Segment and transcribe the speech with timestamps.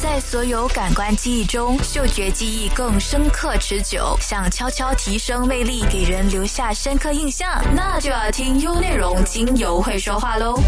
[0.00, 4.16] 在所有感官记忆中，嗅觉记忆更深刻持久。
[4.20, 10.58] 想悄悄提升魅力，给人留下深刻印象，那就要听优内容精油会说话喽。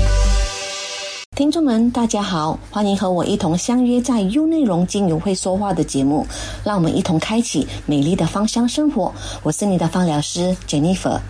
[1.37, 6.27] 听众们，大家好，欢迎和我一同相约在优内容精油会说话的节目，
[6.65, 9.15] 让我们一同开启美丽的芳香生活。
[9.45, 11.21] 我是你的芳疗师 Jennifer。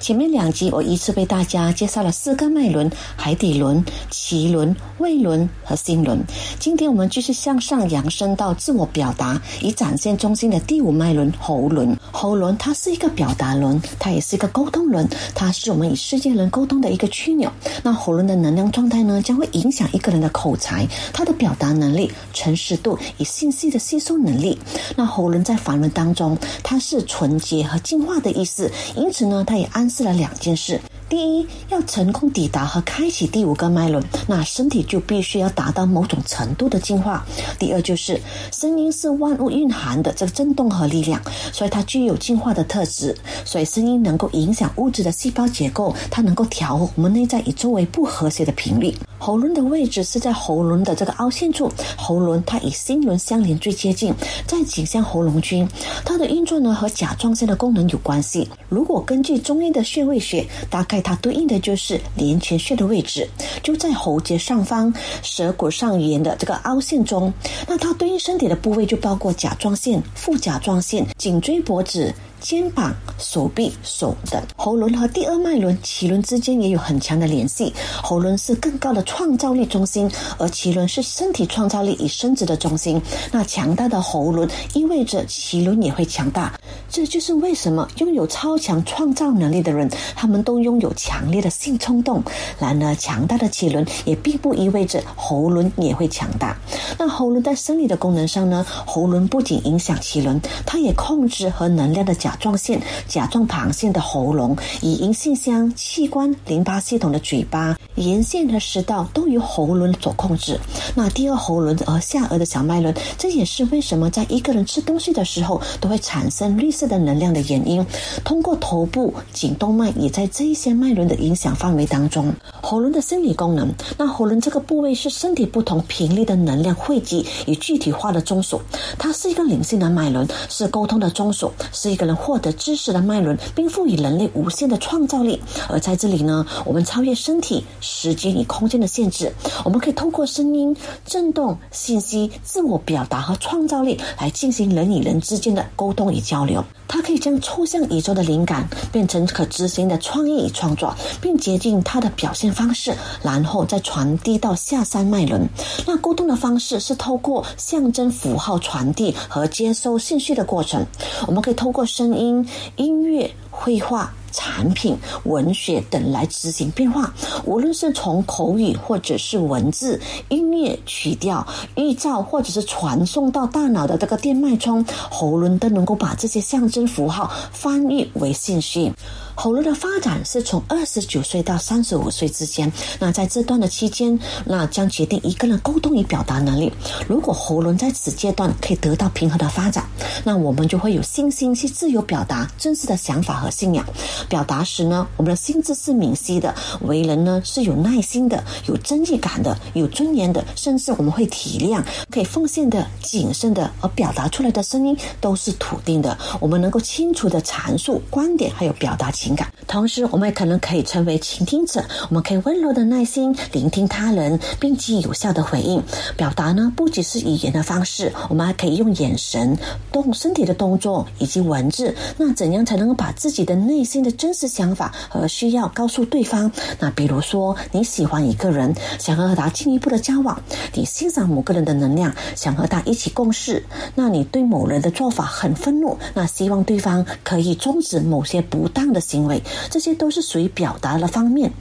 [0.00, 6.18] 前面两集我依次为大家介绍了四个脉轮：海底轮、脐轮、胃轮和心轮。
[6.58, 11.96] 今天我们继续向上扬升到自我表达，以展现中心的第五脉轮——喉轮。
[12.12, 17.50] 喉轮它是一个表达轮，它也是一个沟通轮，它是我们与世界人沟通的一个枢纽。
[17.82, 24.58] 那喉轮的能量状态呢，将会影响一个人的口才、他的表达能力、诚实度与信息的吸收能力。
[24.96, 30.80] 那喉轮在法文当中，它是纯洁和净化的意思，因此呢，它也安试了两件事。
[31.08, 37.24] 第一，要成功抵达和开启第五个脉轮，那身体就必须要达到某种程度的进化。
[37.58, 38.20] 第二，就是
[38.52, 41.18] 声音是万物蕴含的这个震动和力量，
[41.50, 43.16] 所以它具有进化的特质。
[43.42, 48.94] 所以声音能够影响物质的细胞结构，它能够调和我们内在与周围不和谐的频率。
[49.20, 54.14] 喉轮的位置是在喉轮的这个凹陷处，喉轮它与心轮相连最接近，
[54.46, 55.66] 在颈项喉咙区。
[56.04, 58.46] 它的运作呢和甲状腺的功能有关系。
[58.68, 63.28] 如果根据中医的穴位学，大概它对应的就是廉泉穴的位置，
[63.62, 67.32] 就在喉结上方舌骨上缘的这个凹陷中。
[67.66, 72.14] 那它对应身体的部位就包括甲状腺、副甲状腺、颈椎、脖子。
[72.40, 77.72] 肩膀、手臂、手等，喉轮和第二脉轮脐轮之间也有很强的联系。
[78.02, 83.00] 喉轮是更高的创造力中心，而脐轮是身体创造力与生殖的中心。
[83.32, 86.58] 那强大的喉轮意味着脐轮也会强大，
[86.88, 92.22] 这就是为什么拥有超强创造能力的人，他们都拥有强烈的性冲动。
[92.58, 96.56] 然而，强大的脐轮也并不意味着喉轮也会强大。
[96.98, 98.64] 那喉轮在生理的功能上呢？
[98.86, 110.60] 喉轮不仅影响脐轮，它也控制和能量的甲状腺、甲状旁腺的喉咙，以阴性箱、器官、淋巴系统的嘴巴、沿线和食道都由喉轮所控制。
[110.94, 117.84] 那第二喉轮和下颚的小脉轮，这也是为什么在一个人吃东西的时候都会产生绿色的能量的原因。
[118.24, 122.30] 通过头部颈动脉也在这一些脉轮的影响范围当中。
[122.60, 128.60] 喉轮的生理功能，那喉轮这个部位是身体不同频率的能量汇集与具体化的中枢，
[128.98, 135.40] 它是一个灵性的脉轮，是沟通的中枢，是一个人获得知识的脉轮，并赋予人类无限的创造力。
[135.68, 139.32] 而在这里呢，我们超越身体、时间与空间的限制，
[139.64, 140.76] 我们可以透过声音、
[141.06, 146.64] 震动、信息、自我表达和创造力来进行人与人之间的沟通与交流。
[146.90, 155.46] 它可以将抽象宇宙的灵感变成可执行的创意与创作，并接近它的表现方式，然后再传递到下三脉轮。
[155.86, 160.82] 那沟通的方式是透过象征符号传递和接收信息的过程。
[161.26, 162.46] 我们可以透过声音、
[162.76, 164.12] 音乐、绘画。
[164.30, 167.12] 产品、文学等来执行变化，
[167.46, 169.98] 无论是从口语或者是文字、
[170.28, 171.44] 音乐、曲调、
[171.76, 178.92] 预兆，或者是传送到大脑的这个电脉冲，喉轮都能够把这些象征符号翻译为信息。
[179.34, 186.70] 喉咙的发展是从二十九岁到三十五岁之间，那在这段的期间，那将决定一个人沟通与表达能力。
[187.08, 189.88] 如果喉咙在此阶段可以得到平衡的发展，
[190.22, 193.84] 那我们就会有信心去自由表达真实的想法和信仰。
[194.28, 206.16] 表达时呢，我们的心智是明晰的，为人呢是有耐心的、有正义感的、有尊严的，甚至我们会体谅、可以奉献的、谨慎的，而表达出来的声音都是笃定的。
[206.40, 209.52] 我们能够清楚的阐述观点，还有表达情感。
[209.66, 215.82] 同时，我们也可能可以成为倾听者，我们可以温柔的耐心聆听他人，并给予有效的回应。
[216.16, 219.56] 表达呢，不只是语言的方式，我们还可以用眼神、
[219.92, 221.94] 动身体的动作以及文字。
[222.16, 226.50] 那怎样才能够把自己自己的内心的真实想法和需要告诉对方？
[226.80, 230.36] 那比如说，你喜欢一个人，想和他进一步的交往；
[230.74, 233.62] 你欣赏某个人的能量，想和他一起共事；
[233.94, 239.40] 那你对某人的做法很愤怒，那希望对方可以终止某些不当的行为。
[239.70, 241.52] 这些都是属于表达的方面。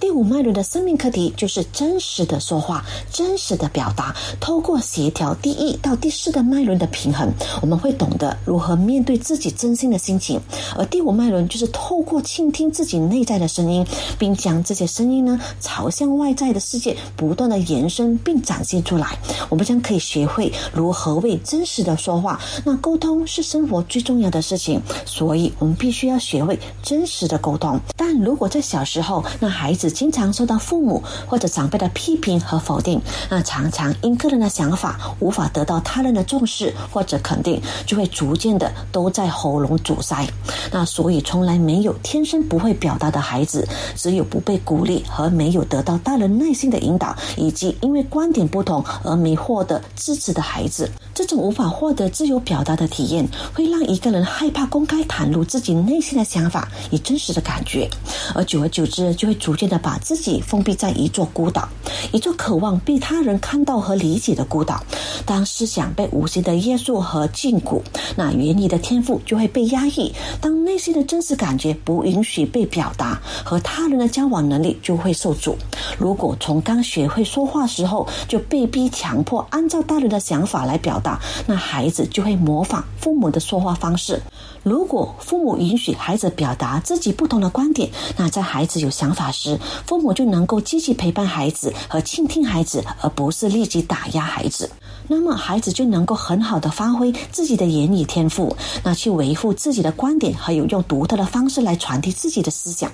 [0.00, 2.82] 第五脉轮的生命课题就是真实的说话，
[3.12, 4.16] 真实的表达。
[4.40, 7.30] 透过协调第一到第四的脉轮的平衡，
[7.60, 10.40] 我们会懂得如何面对自己真心的心情。
[10.74, 13.86] 而第五脉轮就是透过倾听自己内在的声音，
[14.18, 19.18] 并将这些声音呢朝向外在的世界不断的延伸并展现出来。
[19.50, 22.40] 我们将可以学会如何为真实的说话。
[22.64, 27.78] 那沟通是生活最重要的事情，所以我们必须要学会真实的沟通。
[28.12, 40.26] 但如果在小时候，那孩子经常受到父母或者长辈的批评和否定，那常常因个人的想法无法得到他人的重视或者肯定，就会逐渐的都在喉咙阻塞。
[40.72, 43.64] 那所以从来没有天生不会表达的孩子，
[43.94, 50.90] 只有不被鼓励和没有得到大人耐心的引导，以及因为观点不同而没获得支持的孩子。
[51.14, 57.88] 这种无法获得自由表达的体验，会让一个人害怕公开袒露自己内心的想法与真实的感觉，
[58.34, 61.68] 而久而久之，就会逐渐的把自己封闭在一座孤岛，
[62.12, 64.82] 一座渴望被他人看到和理解的孤岛。
[65.26, 67.80] 当思想被无形的约束和禁锢，
[68.16, 75.56] 那原意的天赋就会被压抑；当内心的真实感觉不允许被表达，和他人的交往能力就会受阻。
[75.98, 84.20] 如果从刚学会说话时候就被逼强迫按照大人的想法来表达，那孩子就会模仿父母的说话方式。
[84.62, 94.70] 如果父母允许孩子表达自己不同的观点，那在孩子有想法时，父母就能够积极陪伴孩子和倾听孩子，而不是立即打压孩子。
[95.08, 98.54] 那么孩子就能够很好的发挥自己的言语天赋，
[98.84, 102.90] 那去维护自己的观点，还有用独特的方式来传递自己的思想。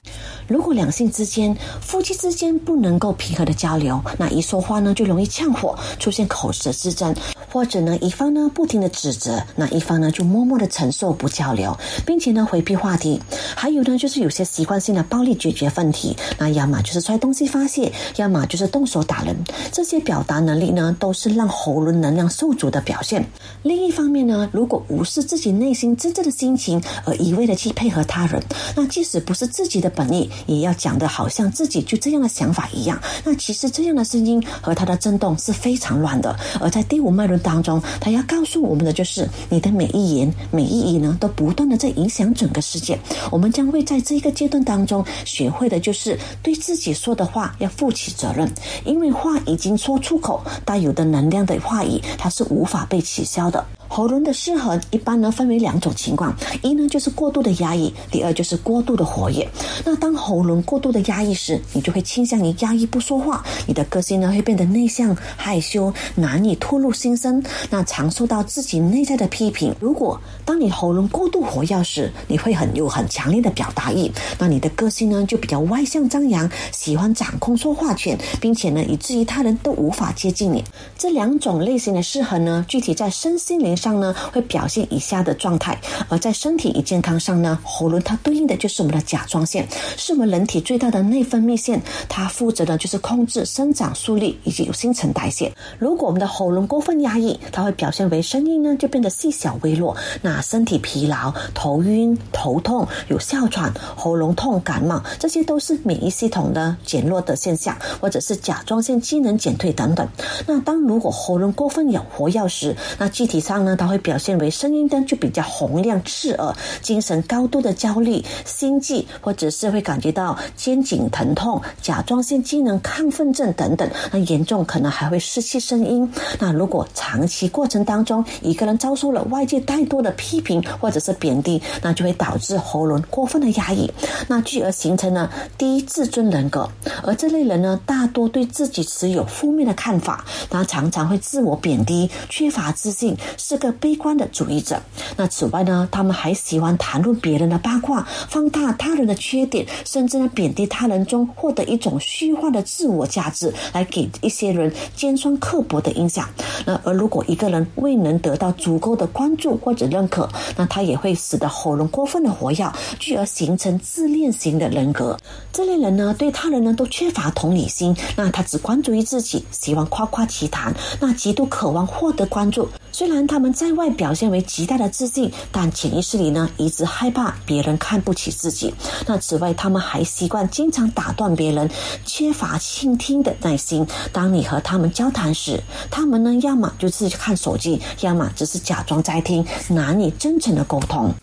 [0.46, 7.14] 如果两性之间、夫妻之间不能够平和的交流，那一说话呢就容易呛火，出现口舌之争，
[7.56, 11.74] 或者呢一方呢不停的指责，那一方呢就默默的承受不交流，
[12.04, 13.18] 并且呢回避话题。
[13.54, 19.34] 还有呢就是有些习惯性的暴力解决问题，那要么就是摔东西发泄，要么就是动手打人。
[19.72, 23.24] 这些表达能力呢都是让喉咙能量受阻的表现。
[23.62, 28.38] 另一方面呢，如果无视自己内心真正的心情，而一味的去配合他人，
[28.76, 33.00] 那即使不是自己的本意，也要讲的好像自己就这样的想法一样。
[33.24, 36.38] 那其实这样的声音和它的震动是非常乱的。
[36.60, 42.98] 而在第五脉轮当中，他要告诉我们的就是，你的每一言每一语呢，都不断的在影响整个世界。
[43.30, 48.50] 我们将会在这一个阶段当中，学会的就是对自己说的话要负起责任，
[48.84, 53.64] 因为话已经说出口，带有的能量的话语，它是无法被取消的。
[53.88, 59.48] 喉咙的失衡一般呢分为两种情况，一呢就是过度的压抑，第二就是过度的活跃。
[59.84, 69.74] 那当喉咙过度的压抑时，你就会倾向于压抑不说话，你的个性呢会变得内向、害羞，难以吐露心声，那常受到自己内在的批评。
[69.80, 80.62] 如果当你喉咙过度活跃时，你会很有很强烈的表达欲，那你的个性呢就比较外向张扬，喜欢掌控说话权，并且呢以至于他人都无法接近你。
[80.98, 83.75] 这两种类型的失衡呢，具体在身心灵。
[83.76, 85.78] 上呢会表现以下的状态，
[86.08, 95.52] 而在身体与健康上呢，喉咙它对应的就是我们的甲状腺，是我们人体最大的内分泌腺，它负责的就是控制生长速率以及有新陈代谢。
[95.78, 110.08] 如果我们的喉咙过分压抑，它会表现为声音呢就变得细小微弱，那身体疲劳、头晕、头痛、有哮喘、喉咙痛、感冒，这些都是免疫系统的减弱的现象，或者是甲状腺机能减退等等。
[110.46, 113.65] 那当如果喉咙过分有活药时，那具体上。
[113.66, 123.90] 那它会表现为声音呢就比较洪亮刺耳，精神高度的焦虑、心悸，或者是会感觉到肩颈疼痛、甲状腺机能亢奋症等等。
[124.12, 126.08] 那严重可能还会失去声音。
[126.38, 133.90] 那如果长期过程当中一个人遭受了外界太多的批评或者是贬低，那就会导致喉咙过分的压抑，
[134.28, 135.28] 那继而形成了
[135.58, 136.70] 低自尊人格。
[137.02, 143.55] 而这类人呢，大多对自己持有负面的看法，他常常会自我贬低，缺乏自信，是。
[143.56, 144.80] 个悲观的主义者。
[145.16, 156.28] 那此外呢，他们还喜欢谈论别人的八卦，放大他人的缺点，甚至呢贬低他人中获得一种虚幻的自我价值，来给一些人尖酸刻薄的影响。
[156.64, 165.16] 那而如果一个人未能得到足够的关注或者认可，那他也会使得喉咙过分的活跃，继而形成自恋型的人格。
[165.52, 172.68] 这类人呢，对他人呢都缺乏同理心，那他只关注于自己，喜欢夸夸其谈，那极度渴望获得关注。
[172.92, 178.74] 虽然他们在外表现为极大的自信，但潜意识里呢，一直害怕别人看不起自己。
[179.06, 181.68] 那此外，他们还习惯经常打断别人，
[182.04, 183.86] 缺乏倾听的耐心。
[184.12, 191.14] 当你和他们交谈时，他们呢，要么就是看手机，要么只是假装在听，难以真诚的沟通。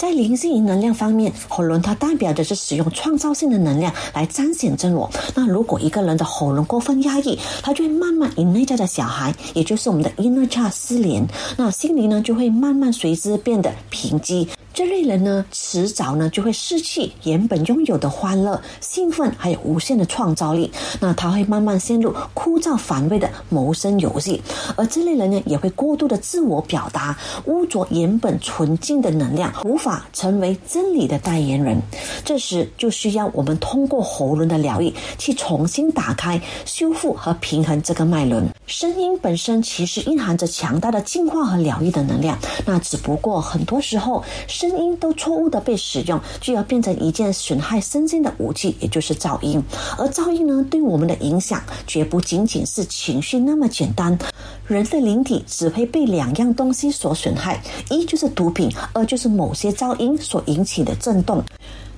[0.00, 5.10] 在灵性与能量方面，喉咙它代表的是使用创造性的能量来彰显真我。
[5.34, 11.28] 那如果一个人的喉咙过分压抑，他就会慢慢与内在的小孩，也就是我们的 inner child 失联，
[11.58, 14.48] 那心灵呢就会慢慢随之变得贫瘠。
[14.72, 20.70] 这类人呢，迟早呢就会失去原本拥有的欢乐、兴奋，还有无限的创造力。
[21.00, 24.40] 那他会慢慢陷入枯燥乏味的谋生游戏，
[24.76, 31.80] 而这类人呢，也会过度的自我表达，污浊原本纯净的能量，无法成为真理的代言人。
[32.24, 38.48] 这时就需要我们通过喉轮的疗愈，去重新打开、修复和平衡这个脉轮。
[38.66, 44.22] 声音本身其实蕴含着强大的净化和疗愈的能量，那只不过很多时候。
[44.60, 49.62] 声音都错误的被使用，就要变成一件损害身心的武器，也就是噪音。
[49.96, 54.18] 而噪音呢，对我们的影响绝不仅仅是情绪那么简单。
[54.66, 61.42] 人的灵体只会被两样东西所损害：一就是毒品，二就是某些噪音所引起的震动。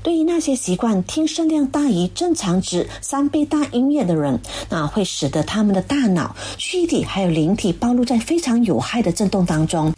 [0.04, 4.38] 对于那些习惯听声量大于正常值三倍大音乐的人，
[4.68, 9.92] 那会使得他们的大脑、躯体还有灵体暴露在非常有害的震动当中。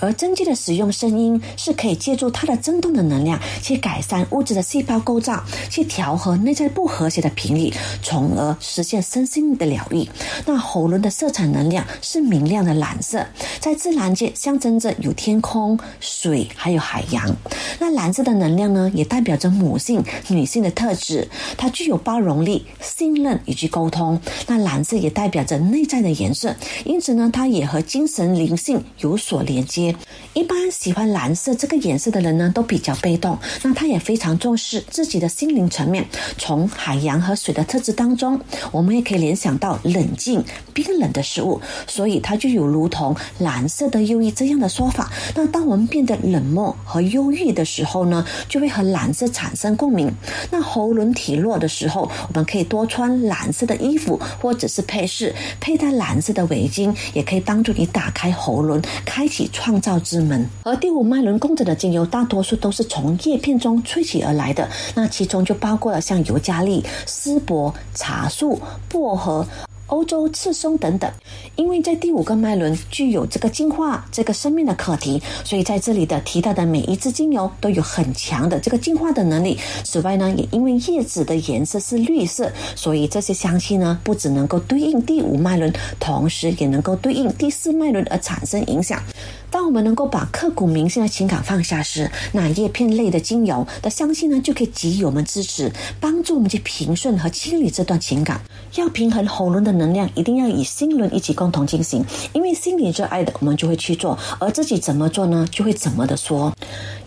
[0.00, 10.08] 而真迹的使用声音是可以借助它的振动的能量，去改善物质的细胞构造，去调和内在不和谐的频率，从而实现身心的疗愈。
[10.46, 13.24] 那喉轮的色彩能量是明亮的蓝色，
[13.60, 17.36] 在自然界象征着有天空、水还有海洋。
[17.78, 24.20] 那蓝色的能量呢，也代表着母性、女性的特质，它具有包容力、信任以及沟通。
[24.46, 26.54] 那蓝色也代表着内在的颜色，
[26.84, 29.89] 因此呢，它也和精神灵性有所连接。
[30.34, 33.36] 一般喜欢蓝色这个颜色的人呢，都比较被动。
[33.62, 36.06] 那他也非常重视自己的心灵层面。
[36.38, 41.60] 从海洋和水的特质当中，我们也可以联想到冷静、冰冷的事物。
[41.86, 45.10] 所以，它就有如同蓝色的忧郁这样的说法。
[45.34, 50.14] 那当我们变得冷漠和忧郁的时候呢，就会和蓝色产生共鸣。
[50.50, 59.79] 那喉轮体弱的时候，我们可以多穿蓝色的衣服，或者是配饰，佩戴蓝色的围巾，也可以帮助你打开喉轮，开启创。
[59.80, 64.68] 造之门，而第五脉轮供着的精油，大多数都是从叶片中萃取而来的。
[64.94, 69.46] 那其中就包括了像尤加利、丝柏、茶树、薄荷。
[69.90, 71.10] 欧洲赤松等等，
[71.56, 79.58] 因为在第五个脉轮具有这个净化这个生命的课题，所以在这里的提到的每一支精油都有很强的这个净化的能力。
[79.82, 89.02] 此外呢，也因为叶子的颜色是绿色，所以这些香气呢不只能够对应第五脉轮，同时也能够对应第四脉轮而产生影响。
[89.50, 98.40] 当我们能够把刻骨铭心的情感放下时，那叶片类的精油的香气呢就可以给予我们支持，帮助我们去平顺和清理这段情感。
[98.76, 99.70] 要平衡喉咙的。
[99.80, 106.52] 能量一定要以心轮一起共同进行，因为心里热爱的，我们就会去做；而自己怎么做呢，就会怎么的说。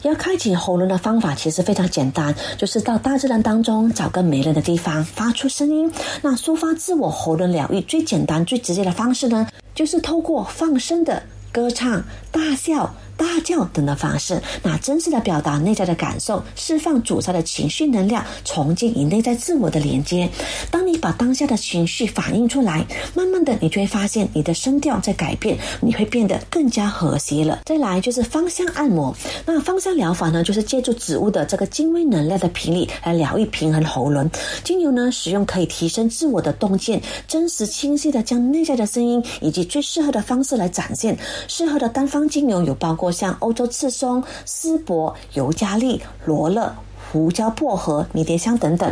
[0.02, 5.92] 要开启喉咙的方法其实非常简单，就是到大自然当中找个没人的地方，发出声音。
[6.22, 11.22] 那抒发自我喉咙疗愈最简单、最直接的方式呢，就是透过放声的
[11.54, 12.96] 歌唱、大笑。
[13.24, 20.30] 大叫等的方式，那真实的表达内在的感受，释放阻塞的情绪能量，重建与内在自我的连接。
[20.70, 27.62] 当你把当下的情绪反映出来，慢慢的，你就会发现你的声调在改变，你会变得更加和谐了。
[27.64, 29.16] 再来就是芳香按摩，
[29.46, 34.30] 那芳香疗法呢，就是借助植物的这个精微能量的频率来疗愈平衡喉咙。
[34.66, 41.18] 精油呢，使用可以提升自我的洞见，真实清晰的将内在的声音以及最适合的方式来展现。
[41.48, 43.13] 适合的单方精油有包括。
[43.14, 46.76] 像欧洲赤松、丝柏、尤加利、罗勒、
[47.12, 48.92] 胡椒、薄荷、迷迭香等等。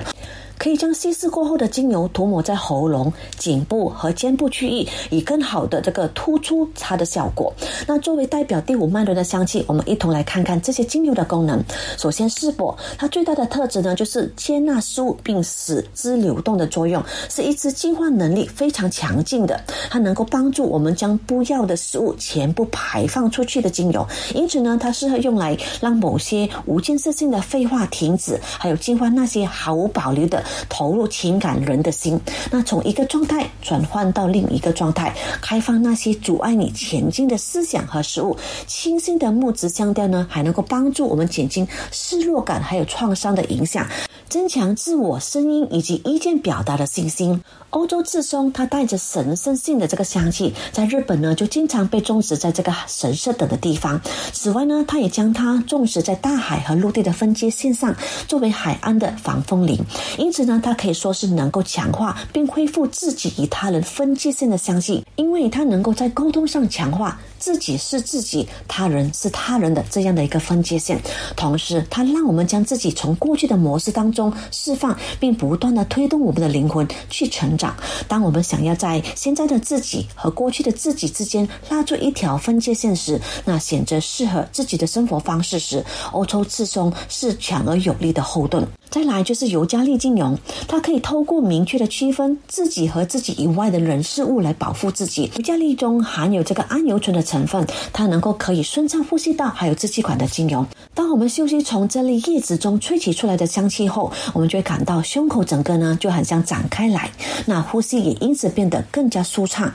[0.61, 7.51] 可以将稀释过后的精油涂抹在喉咙、颈部和肩部区域，以更好的这个突出它的效果。
[7.87, 11.59] 那作为代表第五脉轮的香气，我们一同来看看这些精油的功能。
[11.97, 19.59] 首先，丝柏它最大的特质呢，就是接纳事物并使之流动的作用，是一支净化能力非常强劲的。
[19.89, 30.43] 它能够帮助我们将不要的食物全部排放出去的精油，因此呢，它适合用来让某些无建设性的废话停止，还有净化那些毫无保留的。
[30.69, 32.19] 投入情感人的心，
[32.51, 38.35] 那从一个状态转换到另一个状态，开放那些阻碍你前进的思想和事物。
[38.67, 43.87] 清新的木质香调呢，还能够帮助我们减轻失落感还有创伤的影响，
[44.27, 47.41] 增强自我声音以及意见表达的信心。
[47.69, 54.01] 欧洲赤松，它带着神圣性的这个香气，在日本呢就经常被种植在这个神社等的地方。
[54.33, 57.95] 此外呢，它也将它种植在大海和陆地的分界线上，
[58.27, 59.79] 作为海岸的防风林。
[60.17, 60.40] 因此。
[60.43, 67.19] 此呢，它可以说是能够强化并恢复自己与他人分界线的相信，因为他能够在沟通上强化。
[67.41, 71.01] 自己是自己，他人是他人的这样的一个分界线，
[71.35, 77.75] 同时它让我们将自己从过去的模式当中释放，并不断的推动我们的灵魂去成长。
[78.07, 88.65] 当我们想要在现在的自己和过去的自己之间拉出一条分界线时，那选择适合自己的生活方式时，欧洲刺松是强而有力的后盾。
[88.91, 95.31] 再来就是尤加利精油，它可以透过明确的区分自己和自己以外的人事物来保护自己。
[95.37, 100.65] 尤加利中含有这个氨油醇的成分，它能够可以顺畅呼吸道还有支气管的精油。
[100.93, 107.09] 当我们休息从这类叶子中萃取出来的香气后，我们就会感到胸口整个呢就很像展开来，
[107.45, 109.71] 那呼吸也因此变得更加舒畅。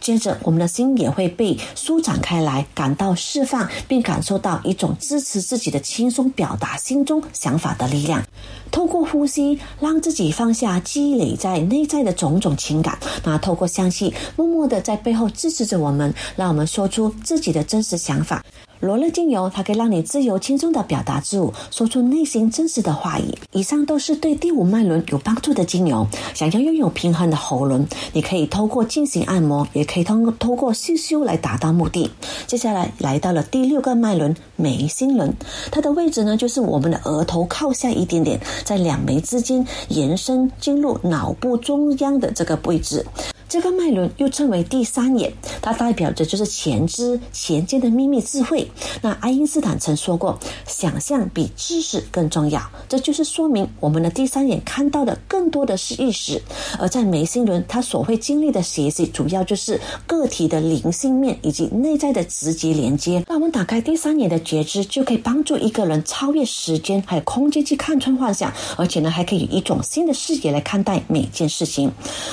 [0.00, 8.24] 接着，我们的心也会被舒展开来，感到释放，并感受到一种支持自己的轻松表达心中想法的力量。
[8.70, 12.98] 透过呼吸，让自己放下积累在内在的种种情感。
[13.24, 18.44] 那透过香气，默默的在背后支持着我们，让我们说出自己的真实想法。
[18.80, 23.36] 罗勒精油，它可以让你自由轻松的表达自我，说出内心真实的话语。
[23.50, 26.06] 以上都是对第五脉轮有帮助的精油。
[26.32, 32.08] 想要拥有平衡的喉轮，你可以透过进行按摩，也可以通通过吸修来达到目的。
[32.46, 35.34] 接下来来到了第六个脉轮眉心轮，
[35.72, 43.04] 它的位置呢就是我们的额头靠下一点点，在两眉之间延伸进入脑部中央的这个位置。
[43.48, 48.70] 这个脉轮又称为第三眼，它代表着就是前知前见的秘密智慧。
[49.00, 52.60] 那爱因斯坦曾说过，想象比知识更重要。
[52.88, 56.42] 这就是说明我们的第三眼看到的更多的是意识。
[56.78, 63.24] 而在眉心轮，它所会经历的学习，主要就是个体的灵性面以及内在的直接连接。
[63.26, 71.90] 那我们打开第三眼的觉知，就可以帮助一个人超越时间还有空间去看穿幻想，而且呢，还可以以一种新的视野来看待每件事情。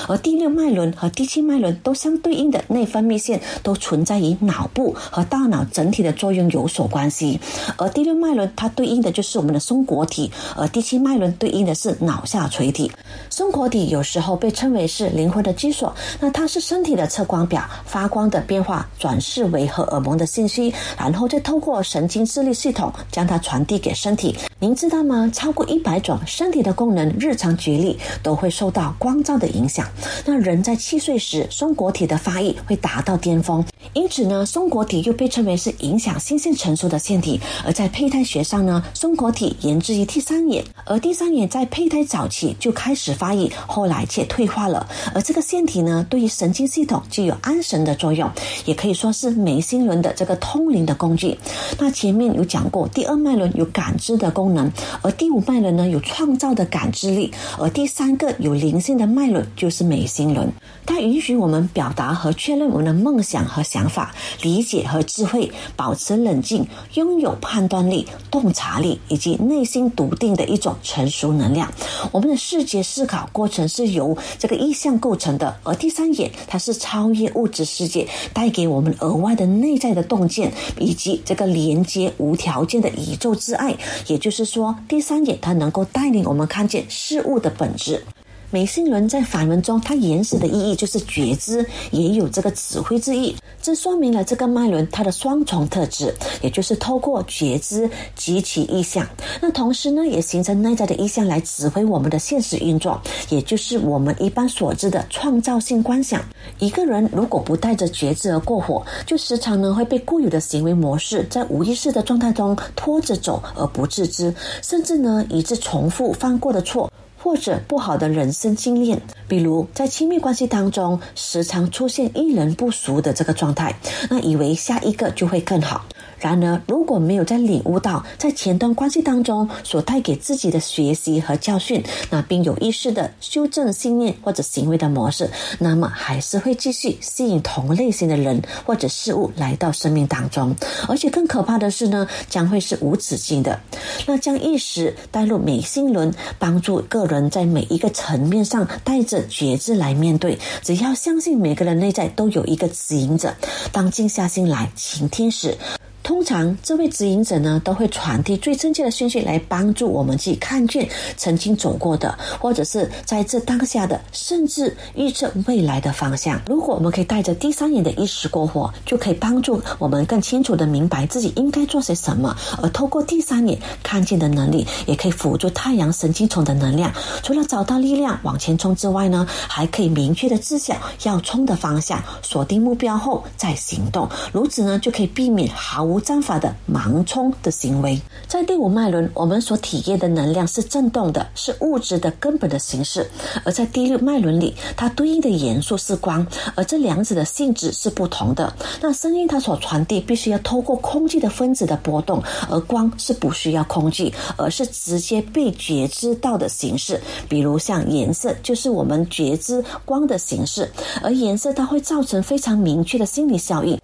[0.08, 7.40] 而第六脉轮和第七脉轮都相对应的内分泌腺都存在于脑部和大脑整体的作用有所关系，
[7.76, 12.90] 而第六脉轮它对应的就是我们的松果体，而第七脉轮对应的是脑下垂体。
[13.30, 24.34] 松果体有时候被称为是灵魂的居所，那它是身体的测光表，发光的变化转世为荷尔蒙的信息，然后再透过神经智力系统将它传递给身体。
[24.58, 25.30] 您知道吗？
[25.32, 29.86] 超过一百种身体的功能，日常举例都会受到光照的影响。
[30.24, 33.62] 那人在七岁时，松果体的发育会达到巅峰，
[33.92, 37.38] 因此呢，松果体又被称为是影响心性成熟的腺体。
[37.66, 44.88] 而在胚胎学上呢，松果体源自于第三眼，而第三眼在胚胎早期就开始发育，后来却退化了。
[45.14, 48.30] 而这个腺体呢，对于神经系统具有安神的作用，
[48.64, 51.36] 也可以说是眉心轮的这个通灵的工具。
[51.78, 54.46] 那前面有讲过，第二脉轮有感知的功。
[54.46, 54.70] 功能，
[55.02, 60.48] 而第五脉轮呢有创造的感知力，而第三个有灵性的脉轮就是眉心轮，
[60.86, 71.68] 它允许我们表达和确认我们的梦想和想法，理解和智慧，保持冷静，拥有判断力、洞察力以及内心笃定的一种成熟能量。
[72.12, 84.36] 我们的视觉思考过程是由这个意象构成的，而第三眼它是超越物质世界，带给我们额外的内在的洞见，以及这个连接无条件的宇宙之爱，也就是。
[84.36, 88.04] 是说，第三眼它能够带领我们看见事物的本质。
[88.50, 93.34] 眉心轮在梵文中，它原始的意义就是觉知，也有这个指挥之意。
[93.60, 99.04] 这说明了这个脉轮它的双重特质，也就是透过觉知激起意象，
[99.40, 106.22] 那同时呢，也形成内在的意象来指挥我们的现实运作，也就是我们一般所知的创造性观想。
[106.60, 114.32] 一个人如果不带着觉知而过火，就时常呢会被固有的行为模式在无意识的状态中拖着走而不自知，
[114.62, 116.88] 甚至呢以致重复犯过的错。
[117.26, 123.74] 或者不好的人生经验，比如在亲密关系当中，时常出现遇人不熟的这个状态，
[124.08, 125.84] 那以为下一个就会更好。
[126.18, 140.54] 然而，如果没有在领悟到在前端关系当中所带给自己的学习和教训，那并有意识的修正信念或者行为的模式，那么还是会继续吸引同类型的人或者事物来到生命当中。
[140.88, 143.60] 而且更可怕的是呢，将会是无止境的。
[144.06, 150.38] 那将意识带入美心轮，帮助个人在每一个层面上带着觉知来面对。
[150.62, 153.34] 只要相信每个人内在都有一个指引者，
[153.70, 155.56] 当静下心来倾听时。
[156.06, 166.40] 通常这位指引者呢，都会传递最正确的讯息来帮助我们去看见曾经走过的，或者是在这当下的，甚至预测未来的方向。
[166.46, 172.36] 如果我们可以带着第三眼的意识过活，就可以帮助我们更清楚的明白自己应该做些什么。
[172.62, 176.92] 而透过第三眼看见的能力，也可以辅助太阳神经丛的能量。
[177.24, 184.08] 除了找到力量往前冲之外呢，还可以明确的知晓要冲的方向，锁定目标后再行动。
[184.32, 187.98] 如此呢，就可以避免毫无无章法的盲冲的行为。
[188.28, 193.00] 在第五脉轮，我们所体验的能量是震动的，是物质的根本的形式；
[193.44, 198.52] 而在第六脉轮里，它对应的元素是光，而这两者的性质是不同的。
[198.82, 207.00] 那声音它所传递必须要透过空气的分子的波动，而光是不需要空气，而是直接被觉知到的形式。
[207.26, 213.80] 比如像颜色，就是我们觉知光的形式，而颜色它会造成非常明确的心理效应。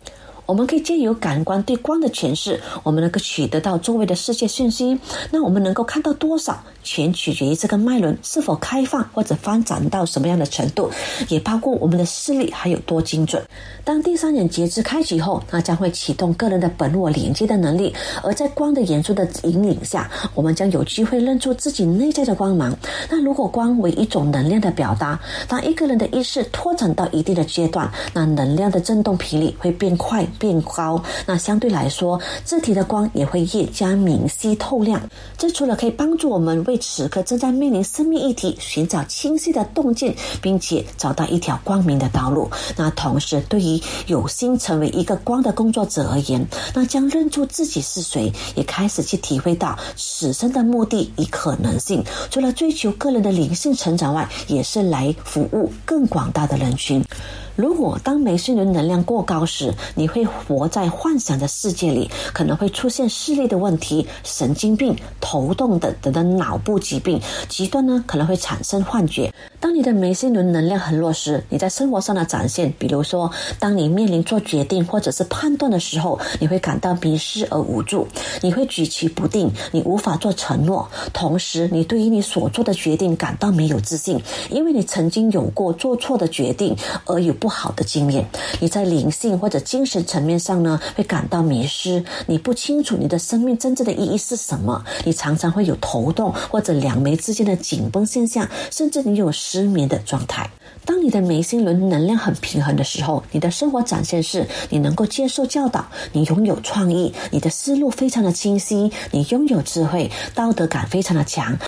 [0.53, 4.99] 我们可以借由感官对光的诠释，我们能够取得到周围的世界讯息。
[5.31, 10.91] 那我们能够看到多少，全取决于这个脉轮是否开放或者发展到什么样的程度，
[11.31, 13.43] 也包括我们的视力还有多精准。
[13.83, 17.95] 当第三眼觉知开启后，那将会启动个人的本我连接的能力。
[18.23, 22.77] 而在光的元素的引领下，我们将有机会认出自己内在的光芒。
[23.09, 30.27] 那如果光为一种能量的表达，当一个人的意识拓展到一定的阶段，那能量的振动频率会变快。
[30.43, 35.01] 变高，那相对来说，字体的光也会越加明晰透亮。
[35.39, 52.03] 这除了可以帮助我们为此刻正在面临生命议题寻找清晰的洞见，并且找到一条光明的道路，那同时对于有心成为一个光的工作者而言，那将认出自己是谁，也开始去体会到此生的目的与可能性。
[52.33, 57.05] 除了追求个人的灵性成长外，也是来服务更广大的人群。
[57.55, 67.21] 如果当美心轮能量过高时，你会活在幻想的世界里，可能会出现视力的问题、神经病、头痛等等的脑部疾病。
[67.51, 69.31] 极端呢，可能会产生幻觉。
[69.61, 78.09] 当你的眉心轮能量很弱时，你在生活上的展现，比如说，当你面临做决定或者是判断的时候，你会感到迷失而无助，
[78.41, 80.89] 你会举棋不定，你无法做承诺。
[81.13, 87.37] 同时，你对于你所做的决定感到没有自信，因为你曾经有过做错的决定而有。
[87.43, 88.25] 不好的经验，
[88.61, 92.05] 你在灵性或者精神层面上呢，会感到迷失。
[92.29, 94.85] 你不清楚你的生命真正的意义是什么。
[95.05, 100.49] 你常常会有头痛或者两眉之间的紧绷现象，甚至你有失眠的状态。
[100.85, 111.59] 当你的眉心轮能量很平衡的时候，你的生活展现是你能够接受教导，你拥有创意，你的思路非常的清晰，你拥有智慧，道德感非常的强。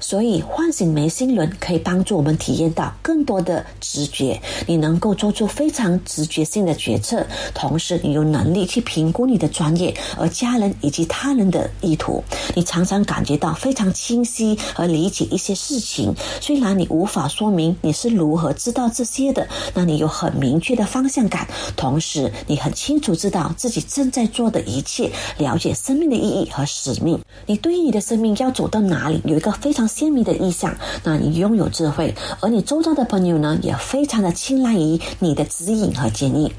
[0.00, 4.40] 所以，唤醒眉心轮可以帮助我们体验到更多的直觉。
[4.66, 12.24] 你能够做出非常直觉性的决策，同时你有能力去评估你的专业，而家人以及他人的意图。
[12.56, 19.46] 你常常感觉到非常清晰和理解一些事情，虽然你无法说明你是如何知道这些的。
[19.74, 27.20] 那你有很明确的方向感，同时你很清楚知道自己正在做的一切，了解生命的意义和使命。
[27.44, 29.89] 你对于你的生命要走到哪里，有一个非常。
[29.90, 30.74] 鲜明的意向，
[31.04, 36.52] 那你拥有智慧，而你周遭的朋友呢，也非常的青睐于你的指引和建议。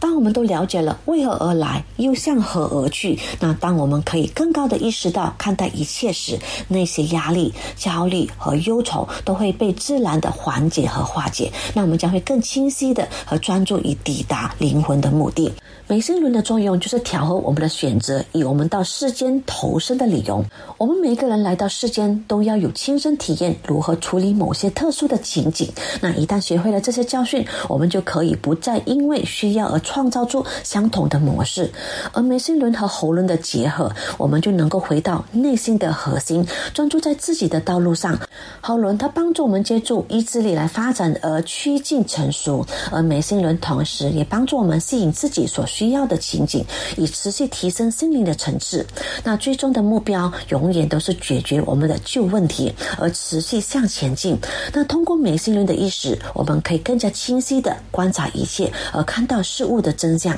[0.00, 11.52] 当我们都了解了为何而来，又向何而去，那当我们可以更高的意识到看待一切时，那些压力、焦虑和忧愁都会被自然的缓解和化解。
[11.74, 15.52] 那我们将会更清晰的和专注于抵达灵魂的目的。
[15.90, 20.44] 眉心轮的作用就是调和我们的选择以我们到世间投身的理由。
[20.76, 25.66] 我们每一个人来到世间都要有亲身体验如何处理某些特殊的情景。
[26.02, 31.72] 那一旦学会了这些教训，我们就可以不再因为需要而创造出相同的模式。
[32.12, 38.20] 而眉心轮和喉轮的结合，我们就能够回到内心的核心，专注在自己的道路上。
[38.60, 45.77] 喉轮它帮助我们借助意志力来发展而趋近成熟，而眉心轮同时也帮助我们吸引自己所需。
[45.78, 46.64] 需要的情景，
[46.96, 48.84] 以持续提升心灵的层次。
[49.22, 54.36] 那最终的目标永远都是解决我们的旧问题，而持续向前进。
[54.72, 60.36] 那通过美心轮的意识，我们可以更加清晰的观察一切，而看到事物的真相。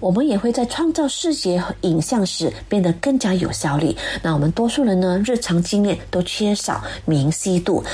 [0.00, 3.94] 我们也会在创造视觉影像时变得更加有效率。
[4.22, 7.84] 那我们多数人呢，日常经验都缺少明晰度。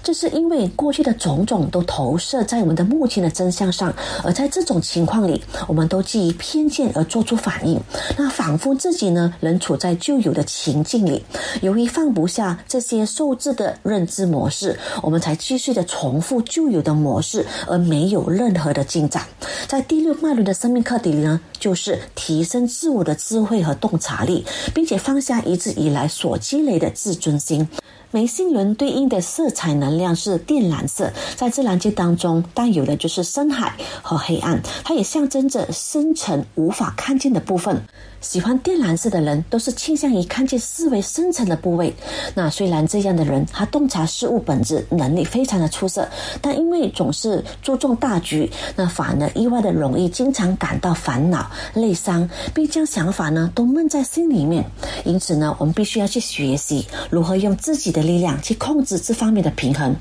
[0.00, 3.92] 这是因为过去的种种都投射在我们的目前的真相上，
[4.24, 7.80] 而在这种情况里，我们都基于偏见而做出反应。
[8.16, 11.24] 那仿佛自己呢仍处在旧有的情境里，
[11.62, 19.24] 由于放不下这些受制的认知模式，我们才继续的重复旧有的模式，而没有任何的进展。
[19.66, 27.68] 在第六脉轮的生命课题里呢，就是提升自我的智慧和洞察力，并且放下一直以来所积累的自尊心。
[28.10, 37.82] 眉心轮对应的色彩能量是靛蓝色，在自然界当中，带有的就是深海和黑暗，它也象征着深沉无法看见的部分。
[38.20, 41.94] 喜欢靛蓝色的人都是倾向于看见思维深层的部位。
[42.34, 46.08] 那虽然这样的人他洞察事物本质能力非常的出色，
[46.42, 54.64] 但因为总是注重大局，那反而意外的容易经常感到烦恼、内伤，并将想法呢都闷在心里面。
[55.04, 59.94] 因此呢，我们必须要去学习如何用自己的力量去控制这方面的平衡。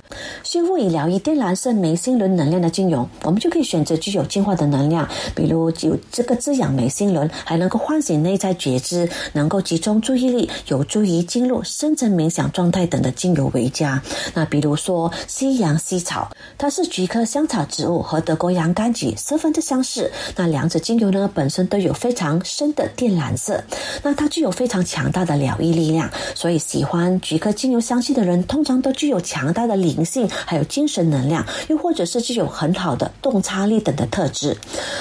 [0.43, 8.07] 修复与疗愈靛蓝色眉心轮能量的精油，我们就可以选择具有净化的能量，比如有这个滋养眉心轮，还能够唤醒。
[8.15, 14.02] 内在觉知，能够集中注意力，有助于进入深层冥想状态等的精油为佳。
[14.34, 20.12] 那比如说西洋茜草，它是菊科香草植物，和德国洋甘菊十分的相似。
[20.36, 23.63] 那两者精油呢，本身都有非常深的靛蓝色，
[24.04, 26.10] 那它具有非常强大的疗愈力量。
[26.36, 34.56] 所以喜欢菊科精油香气的人，通常都具有强大的灵性，还有精神能量，又或者是具有很好的洞察力等的特质。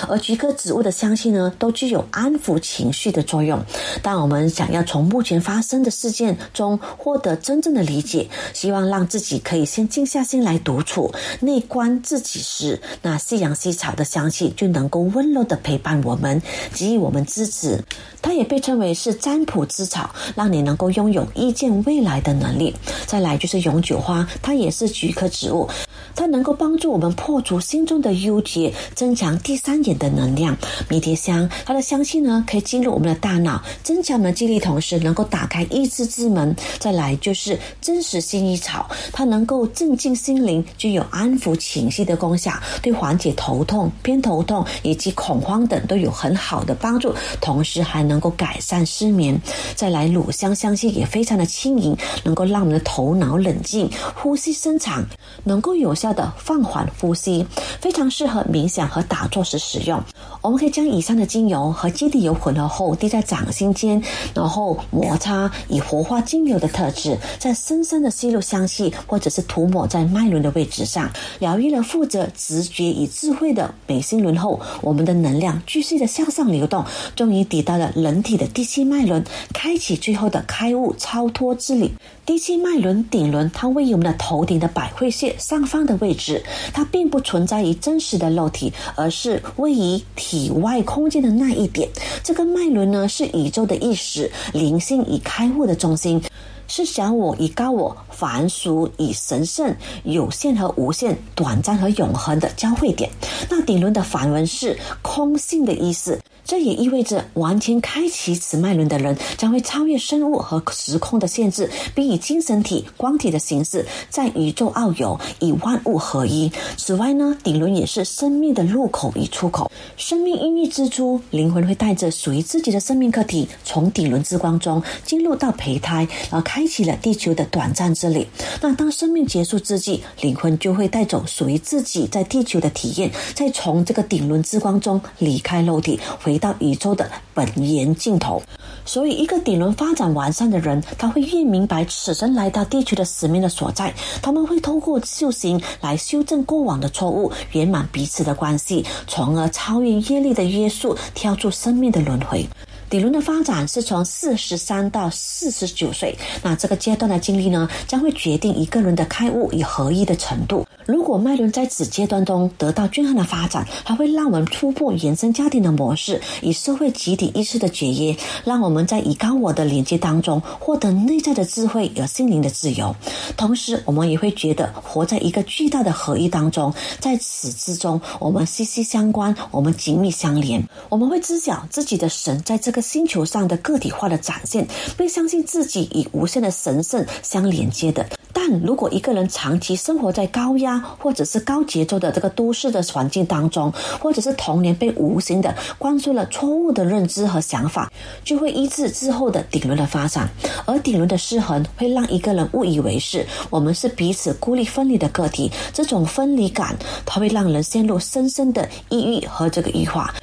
[0.09, 2.93] 而菊科植物的香气呢，都具有安抚情。
[3.13, 3.63] 的作用。
[4.03, 16.41] 当我们想要从目前发生的事件中获得真正的理解，希望让自己可以先静下心来独处、内观自己时，那夕阳西草的香气就能够温柔的陪伴我们，
[16.73, 17.83] 给予我们支持。
[18.23, 22.75] 它也被称为是占卜之草，让你能够拥有预见未来的能力。
[23.07, 25.69] 再来就是永久花，它也是菊科植物。
[26.15, 30.57] 它能够帮助我们破除心中的忧结，增强第三眼的能量。
[30.89, 36.55] 迷迭香，它的香气呢，可以进我们的大脑，增强我们的记忆力，同时能够打开意志之门。
[36.79, 49.39] 再来就是真实薰衣草，它能够镇静心灵，具有安抚情绪的功效，对缓解头痛、偏头痛以及恐慌等都有很好的帮助，同时还能够改善失眠。
[49.75, 55.05] 再来乳香香气也非常的轻盈，能够让我们的头脑冷静，呼吸深长，
[55.45, 56.07] 能够有效。
[56.17, 57.45] 的放缓呼吸，
[57.79, 60.03] 非常适合冥想和打坐时使用。
[60.41, 64.03] 我们可以将以上的精油和基底油混合后滴在掌心间，
[64.35, 76.85] 然后摩擦，以活化精油的特质，再深深的吸入香气，或者是涂抹在脉轮的位置上，疗愈了负责直觉与智慧的眉心轮后，我们的能量继续的向上流动，
[77.15, 81.91] 终于抵达了人体的第七脉轮，开启最后的开悟超脱之旅。
[82.27, 91.89] 第七脉轮顶轮，它位于我们的头顶的百会穴上方的位置，它并不存在于真实的肉体，而是位于体外空间的那一点。
[92.25, 96.23] 这个脉轮呢，是宇宙的意识、灵性与开悟的中心，
[96.69, 99.75] 是小我与高我、凡俗与神圣、
[100.05, 103.11] 有限和无限、短暂和永恒的交汇点。
[103.49, 106.21] 那顶轮的梵文是空性的意思。
[106.47, 116.49] 这也意味着，完全开启此脉轮的人将会超越生物和时空的限制，并以精神体、光体的形式在宇宙遨游，与万物合一。
[116.77, 119.69] 此外呢，顶轮也是生命的入口与出口。
[119.97, 128.25] 生命孕育之初，灵魂会带着属于自己的生命课题，从顶轮之光中进入到胚胎，而开启了地球的短暂之旅。
[128.63, 136.36] 那当生命结束之际，灵魂就会带走属于自己在地球的体验，再从这个顶轮之光中离开肉体，回。
[136.37, 138.43] 回到宇宙的本源尽头，
[138.85, 143.95] 所以一个顶轮发展完善的人，他会越明白此生来到地球的使命的所在。
[144.21, 152.47] 他们会通过修行来修正过往的错误，圆满彼此的关系，从而超越业力的约束，跳出生命的轮回。
[152.89, 160.65] 底轮的发展是从四十三到四十九岁，那这个阶段的经历呢，将会决定一个人的开悟与合一的程度。
[160.85, 172.95] 如果脉轮在此阶段中得到均衡的发展，它会让我们突破原生家庭的模式，以社会集体意识的节约，让我们在以高我的连接当中获得内在的智慧和心灵的自由。
[173.37, 180.63] 同时，我们也会觉得活在一个巨大的合一当中，在此之中，我们息息相关，我们紧密相连。
[180.89, 188.07] 我们会知晓自己的神在这个个星球上的个体化的展现，并相信自己与无限的神圣相连接的。
[188.35, 197.91] 但如果一个人长期生活在高压或者是高节奏的这个都市的环境当中，或者是童年被无形的灌输了错误的认知和想法，
[198.23, 200.29] 就会抑制之后的顶轮的发展。
[200.67, 210.15] 而顶轮的失衡会让一个人误以为是我们是彼此孤立分离的个体，这种分离感它会让人陷入深深的抑郁和这个异化。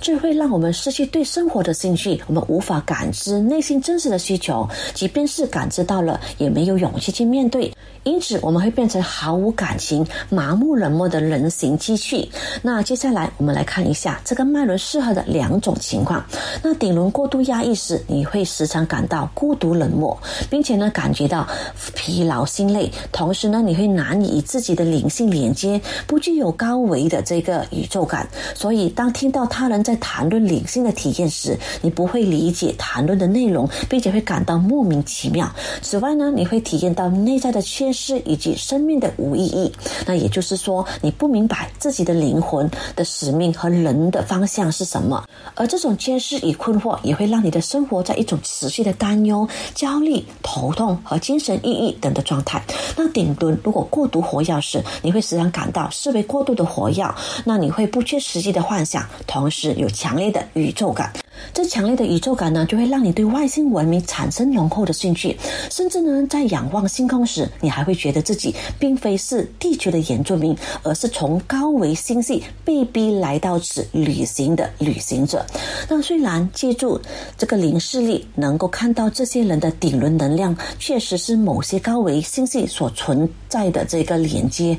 [0.00, 7.70] 这会让我们失去对生活的兴趣，我们无法感知内心真实的需求，即便是感知到了，也没有勇气去面对。
[8.04, 12.30] 因此，我们会变成毫无感情、麻木冷漠的人形机器。
[12.62, 16.24] 那接下来，我们来看一下这个脉轮适合的两种情况。
[16.62, 21.46] 那顶轮过度压抑时，你会时常感到孤独冷漠，并且呢，感觉到
[21.94, 22.90] 疲劳心累。
[23.12, 28.26] 同时呢，你会难以与自己的灵性连接，不具有高维的这个宇宙感。
[28.54, 35.46] 所以，当听到他人在谈论灵性的体验时，你不会理解谈论的内容，并且会感到莫名其妙。
[35.82, 37.89] 此外呢，你会体验到内在的缺。
[37.92, 39.72] 失以及生命的无意义，
[40.06, 45.24] 那也就是说，你不明白自己的灵魂的使命和人的方向是什么，
[45.54, 52.62] 而这种缺失与困惑也会让你的生活在一种持续的担忧、焦虑、头痛和精神抑郁等的状态。
[52.96, 61.12] 那顶轮如果过度活跃时，你会时常感到思维过度的活跃，那你会不切实际的幻想，同时有强烈的宇宙感。
[61.52, 65.36] 这强烈的宇宙感呢，就会让你对外星文明产生浓厚的兴趣，
[65.70, 75.44] 甚至呢，在仰望星空时，你还会觉得自己并非是地球的原住民，而是从高维星系被逼来到此旅行的旅行者。
[75.88, 77.00] 那虽然借助
[77.36, 84.76] 这个零视力能够看到这些人的顶轮能量，确实是某些高维星系所存在的这个连接，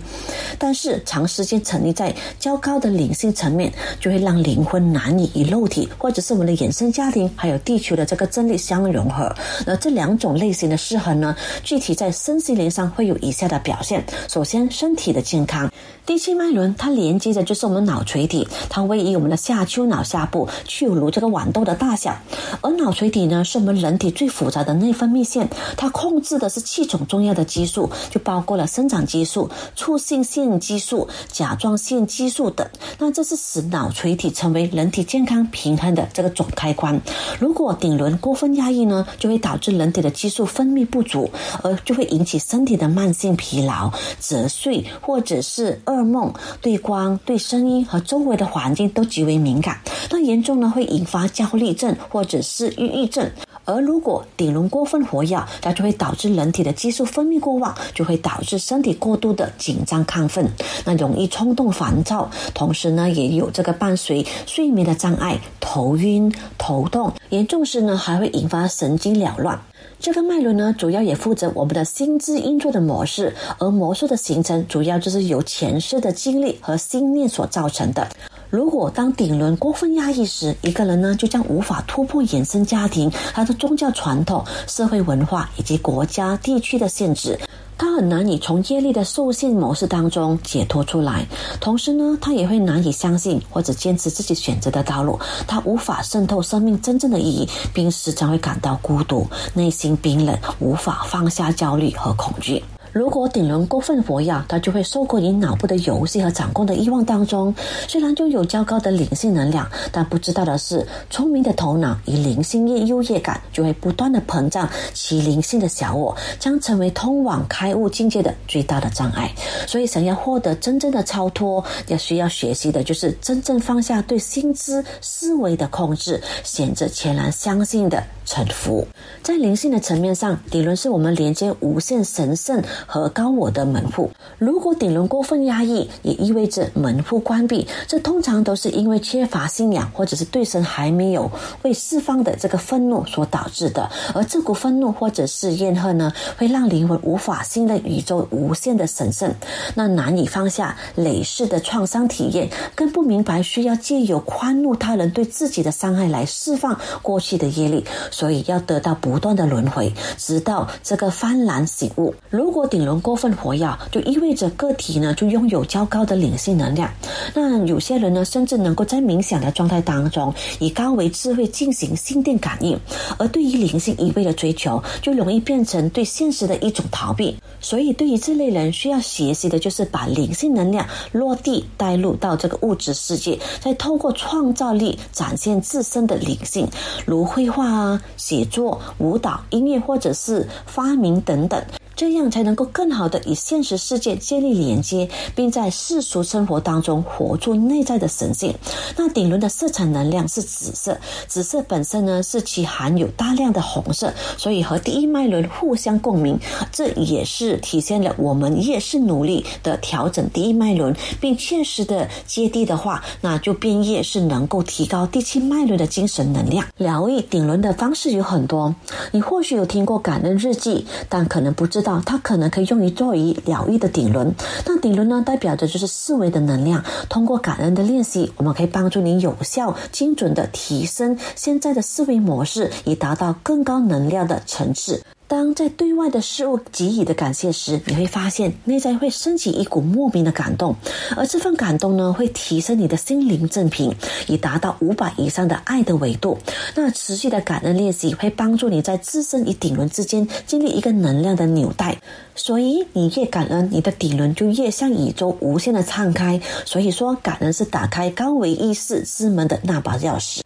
[0.57, 6.61] 但是长时间沉溺在较高的灵性层面，就会让灵魂难以与肉体或者是我们的的。
[6.61, 9.33] 衍生家庭还有地球的这个真理相融合，
[9.65, 14.05] 那这两种类型的失衡呢，具体在身心灵上会有以下的表现。
[14.27, 15.71] 首先，身体的健康。
[16.05, 22.15] 第七脉轮它连接的就是我们脑垂体，它位于我们的下丘脑下部，具有如这个豌豆的大小。
[22.61, 32.67] 而脑垂体呢，是我们人体最复杂的内分泌腺，它控制的是七种重要的激素，就包括了生长激素、促性腺激素、甲状腺激素等。
[32.99, 36.99] 那这是使脑垂体成为人体健康平衡的这个开关。
[37.39, 41.29] 如果顶轮过分压抑呢，就会导致人体的激素分泌不足，
[41.63, 45.79] 而就会引起身体的慢性疲劳、折睡或者是。
[45.85, 53.29] 噩梦对光、对声音和周围的环境都极为敏感，那严重呢会引发焦虑症或者是抑郁症。
[53.65, 60.49] 而如果顶轮过分活跃，它就会导致人体的激素分泌过旺，就会导致身体过度的紧张亢奋，
[60.85, 69.59] 那容易冲动烦躁，同时呢也有这个伴随睡眠的障碍、头晕、头痛，严重时呢还会引发神经缭乱。
[69.99, 78.07] 这个脉轮呢，主要也负责我们的心智运作的模式，而模式的形成主要就是由前世的经历和心念所造成的。
[78.51, 87.39] 如果当顶轮过分压抑时，一个人呢就将无法突破衍生家庭、他的宗教传统、社会文化以及国家地区的限制。
[87.77, 91.25] 他很难以从业力的受限模式当中解脱出来，
[91.61, 95.17] 同时呢，他也会难以相信或者坚持自己选择的道路。
[95.47, 102.61] 他无法渗透生命真正的意义，并时常会感到孤独，内心冰冷，无法放下焦虑和恐惧。
[102.91, 107.53] 如果顶轮过分活跃，它就会受困于脑部的游戏和掌控的欲望当中。
[107.87, 119.31] 虽然拥有较高的灵性能量，但不知道的是，聪明的头脑与灵性业优越感就会不断的膨胀，其灵性的小我将成为通往开悟境界的最大的障碍。
[119.65, 128.85] 所以，想要获得真正的超脱，要需要学习的就是真正放下对心智思维的控制，选择全然相信的臣服。
[129.23, 132.61] 在灵性的层面上，底轮是我们连接无限神圣。
[132.85, 137.67] 和高我的门户，如果顶轮过分压抑，也意味着门户关闭。
[137.87, 141.29] 这通常都是因为缺乏信仰，或者是对神还没有
[141.61, 143.89] 被释放的这个愤怒所导致的。
[144.13, 149.33] 而这股愤怒或者是怨恨呢，会让灵魂无法信任宇宙无限的神圣，
[149.75, 162.13] 那难以放下累世的创伤体验，更不明白需要借由宽恕他人对自己的伤害来释放过去的业力，所以要得到不断的轮回，直到这个幡然醒悟。
[162.29, 166.89] 如果顶轮过分活跃，就意味着个体呢就拥有较高的灵性能量。
[167.35, 172.79] 那有些人呢，甚至能够在冥想的状态当中，以高维智慧进行心电感应。
[173.17, 177.35] 而对于灵性一味的追求，就容易变成对现实的一种逃避。
[177.59, 186.65] 所以，对于这类人，需要学习的就是把灵性能量落地带入到这个物质世界，再透过创造力展现自身的灵性，
[187.05, 191.61] 如绘画啊、写作、舞蹈、音乐或者是发明等等。
[192.01, 198.55] 这样才能够更好的与现实世界建立连接，并在世俗生活当中活出内在的神性。
[198.97, 206.39] 那顶轮的色彩能量是紫色，紫色本身呢是其含有大量的红色，所以和第一脉轮互相共鸣。
[206.71, 216.65] 这也是体现了我们越是努力的调整第一脉轮，并切实的接地的话，那就便越是能够提高第七脉轮的精神能量。
[216.77, 218.73] 疗愈顶轮的方式有很多，
[219.11, 224.33] 你或许有听过感恩日记，但可能不知道它可能可以用于作为疗愈的顶轮。
[224.65, 226.83] 那顶轮呢，代表着就是思维的能量。
[227.09, 235.03] 通过感恩的练习，我们可以帮助你有效、精准的提升现在的思维模式，以达到更高能量的层次。
[235.31, 240.75] 当在对外的事物给予的感谢时，你会发现内在会升起一股莫名的感动，
[241.15, 243.95] 而这份感动呢，会提升你的心灵正品，
[244.27, 246.37] 以达到五百以上的爱的维度。
[246.75, 251.97] 那持续的感恩练习会帮助你在自身与顶轮之间建立一个能量的纽带，
[252.35, 256.41] 所以你越感恩，你的顶轮就越向宇宙无限的敞开。
[256.65, 260.41] 所以说，感恩是打开高维意识之门的那把钥匙。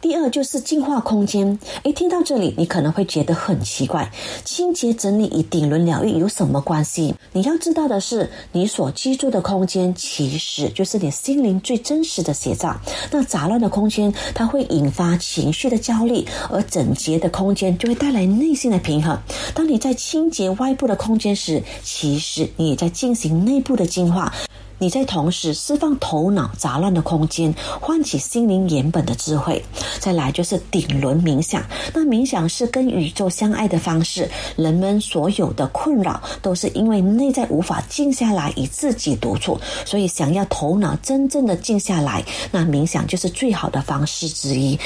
[0.00, 1.58] 第二就是净化空间。
[1.82, 4.10] 诶，听到这里，你可能会觉得很奇怪，
[4.44, 7.14] 清洁整理与顶轮疗愈有什么关系？
[7.32, 12.76] 你要知道的是，你所居住的空间其实就是你心灵最真实的写照。
[13.10, 19.18] 那杂乱的空间，它会引发情绪的焦虑，而整洁的空间就会带来内心的平衡。
[19.54, 24.32] 当你在清洁外部的空间时，其实你也在进行内部的净化。
[24.78, 29.62] 你在同时释放头脑杂乱的空间，唤起心灵原本的智慧。
[29.98, 31.62] 再来就是顶轮冥想，
[31.92, 34.30] 那冥想是跟宇宙相爱的方式。
[34.56, 44.78] 人们所有的困扰都是因为内在无法静下来与自己独处，所以想要头脑真正的静下来，那冥想就是最好的方式之一。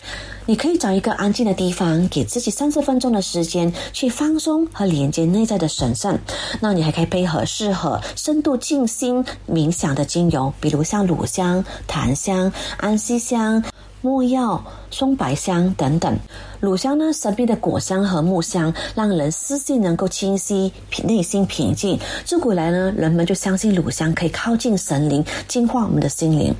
[0.44, 6.18] 你可以找一个安静的地方，给自己三十分钟的时间去放松和连接内在的神圣。
[6.60, 13.62] 那你还可以配合适合深度静心冥想的精油，比如像乳香、檀香、安息香、
[14.00, 16.18] 没药、松柏香等等。
[16.58, 20.72] 乳香呢，神秘的果香和木香，让人思绪能够清晰，
[21.04, 21.98] 内心平静。
[22.24, 26.52] 自古来呢，人们就相信乳香可以靠近神灵，净化我们的心灵。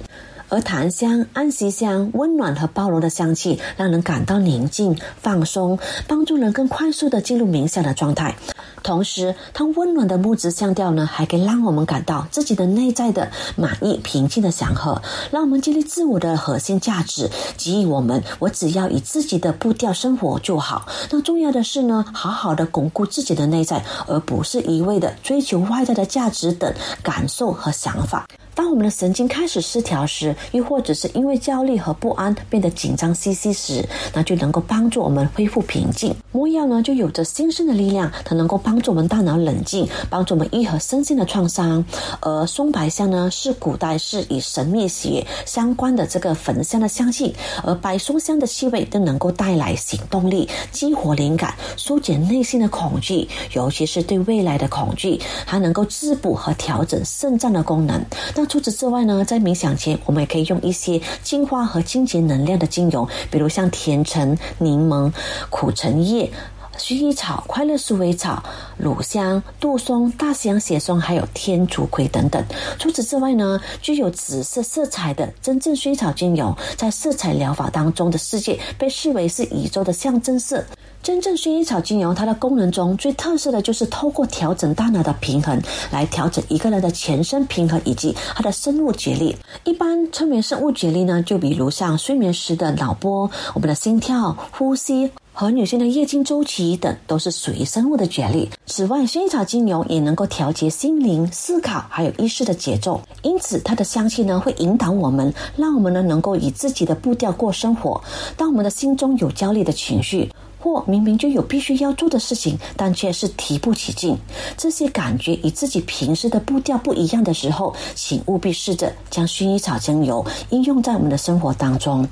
[0.53, 8.37] 而檀香、安息香，温暖和包容的香气，让人感到宁静、放松，帮助人更快速的进入冥想的状态。
[8.83, 20.87] 同时，它温暖的木质香调呢，还可以让我们感到自己的内在的满意、平静的祥和，让我们建立自我的核心价值，给予我们：我只要以自己的步调生活就好。
[21.11, 26.73] 那重要的是呢，好好的巩固自己的内在，而不是一味的追求外在的价值等
[27.03, 28.27] 感受和想法。
[28.55, 36.15] 当我们的神经开始失调时，又或者是因为焦虑和不安变得紧张兮兮时，那就能够帮助我们恢复平静。
[36.33, 41.85] 魔药呢，就有着新生的力量，它能够帮帮助我们大脑冷静，帮助我们愈合身心的创伤。
[42.21, 58.03] 而松柏香呢，是古代是以神秘学相关的这个焚香的香气，而白松香的气味都能够带来行动力、激活灵感、疏解内心的恐惧，尤其是对未来的恐惧，还能够滋补和调整肾脏的功能。
[58.35, 65.13] 那除此之外呢，在冥想前，我们也可以用一些净化和清洁能量的精油，比如像甜橙、柠檬、
[65.51, 66.33] 苦橙叶、
[66.79, 68.43] 薰衣草、快乐鼠尾草、
[68.77, 72.45] 乳香、杜松、大西洋血松，还有天竺葵等等。
[72.79, 80.65] 除此之外呢，具有紫色色彩的真正薰衣草精油，在色彩疗法当中的世界被视为是宇宙的象征色。
[81.03, 85.61] 真正薰衣草精油，它的功能中最特色的就是透过调整大脑的平衡，
[85.91, 89.37] 来调整一个人的全身平衡以及他的生物节律。
[89.65, 98.49] 一般称为生物节律呢，就比如像睡眠时的脑波、我们的心跳、呼吸和女性的月经周期等，都是属于生物的节律。
[98.67, 108.01] 此外，薰衣草精油也能够调节心灵、思考还有意识的节奏，因此它的香气呢，会引导我们，让我们呢能够以自己的步调过生活。
[108.37, 110.31] 当我们的心中有焦虑的情绪。
[110.59, 114.17] 或明明就有必须要做的事情，但却是提不起劲。
[114.57, 122.07] 这些感觉与自己平时的步调不一样的时候，请务必试着将薰衣草精油应用在我们的生活当中。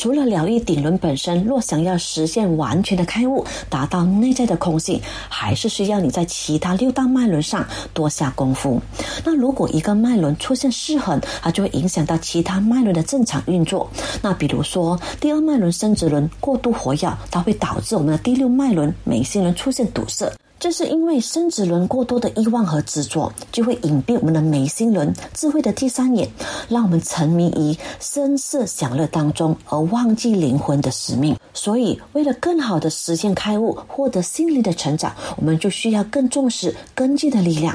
[0.00, 4.98] 除了疗愈顶轮本身，若想要实现完全的开悟，达到内在的空性，
[5.28, 8.80] 还是需要你在其他六大脉轮上多下功夫。
[9.22, 13.90] 那如果一个脉轮出现失衡，它就会影响到其他脉轮的正常运作。
[14.22, 20.32] 那比如说，第二脉轮生殖轮过度活跃，它会导致我们的第六脉轮眉心轮出现堵塞。
[20.60, 26.30] 这是因为生殖轮过多的欲望和执着，就会隐蔽我们的眉心轮智慧的第三眼，
[26.68, 31.34] 让我们沉迷于声色享乐当中，而忘记灵魂的使命。
[31.54, 37.74] 所以，为了更好的实现开悟，获得心灵的成长，我们就需要更重视根基的力量。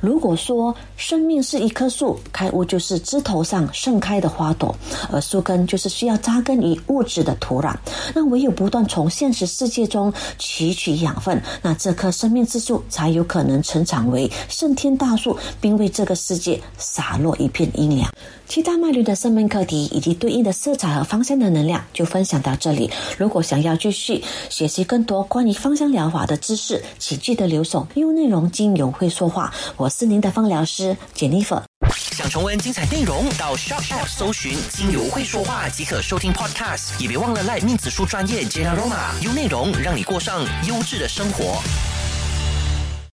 [0.00, 4.74] 如果说生命是一棵树，开悟就是枝头上盛开的花朵，
[5.10, 7.74] 而树根就是需要扎根于物质的土壤。
[8.14, 18.10] 那唯有不断从现实世界中汲取养分，那这棵生命之树才有可能成长为圣天大树，并为这个世界洒落一片阴凉。
[18.48, 22.90] 七大脉轮的生命课题以及对应的色彩和方向的能量，就分享到这里。
[23.18, 27.86] 如果想要继续学习更多关于芳香疗法的知识，请记得留守。
[27.94, 31.60] 因为内容精油会说话，我是您的芳疗师 Jennifer。
[31.90, 37.00] 想重温精彩内容，到 Shop App 搜寻“精油会说话”即可收听 Podcast。
[37.00, 41.60] 也别忘了赖面子书专业 Jenna Roma，用内容让你过上优质的生活。